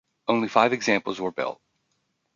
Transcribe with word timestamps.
Only 0.27 0.47
five 0.47 0.73
examples 0.73 1.21
were 1.21 1.29
built. 1.29 1.61